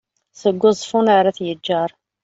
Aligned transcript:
seg 0.39 0.59
uẓeffun 0.63 1.07
ar 1.15 1.25
at 1.29 1.39
yeğğer 1.45 1.91